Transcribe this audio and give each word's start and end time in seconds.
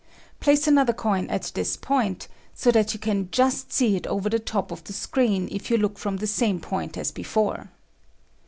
Place 0.39 0.65
another 0.65 0.93
coin 0.93 1.29
at 1.29 1.51
this 1.53 1.77
point 1.77 2.27
so 2.55 2.71
that 2.71 2.91
you 2.95 2.99
can 2.99 3.29
just 3.29 3.71
see 3.71 3.95
it 3.95 4.07
over 4.07 4.29
the 4.31 4.39
top 4.39 4.71
of 4.71 4.83
the 4.85 4.93
screen 4.93 5.47
if 5.51 5.69
you 5.69 5.77
look 5.77 5.99
from 5.99 6.17
the 6.17 6.25
same 6.25 6.59
point 6.59 6.97
as 6.97 7.11
be 7.11 7.21
fore. 7.21 7.69